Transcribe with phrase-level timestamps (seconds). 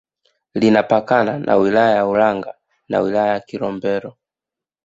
[0.55, 2.55] Linapakana na wilaya ya Ulanga
[2.89, 4.17] na wilaya ya Kilombero